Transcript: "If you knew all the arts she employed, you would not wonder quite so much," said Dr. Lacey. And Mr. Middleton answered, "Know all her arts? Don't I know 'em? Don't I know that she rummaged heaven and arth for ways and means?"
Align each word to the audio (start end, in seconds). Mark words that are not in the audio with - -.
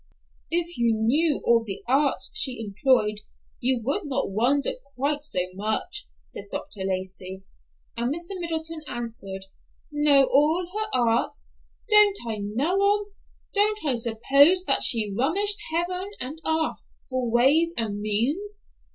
"If 0.49 0.79
you 0.79 0.95
knew 0.95 1.43
all 1.45 1.63
the 1.63 1.83
arts 1.87 2.31
she 2.33 2.59
employed, 2.59 3.17
you 3.59 3.81
would 3.83 4.05
not 4.05 4.31
wonder 4.31 4.71
quite 4.95 5.23
so 5.23 5.37
much," 5.53 6.07
said 6.23 6.45
Dr. 6.51 6.79
Lacey. 6.83 7.43
And 7.95 8.11
Mr. 8.11 8.29
Middleton 8.39 8.81
answered, 8.87 9.45
"Know 9.91 10.23
all 10.23 10.65
her 10.73 10.99
arts? 10.99 11.51
Don't 11.87 12.17
I 12.27 12.39
know 12.39 12.73
'em? 12.73 13.13
Don't 13.53 13.77
I 13.85 13.93
know 13.93 14.55
that 14.65 14.81
she 14.81 15.13
rummaged 15.15 15.59
heaven 15.71 16.09
and 16.19 16.41
arth 16.43 16.79
for 17.07 17.29
ways 17.29 17.75
and 17.77 18.01
means?" 18.01 18.63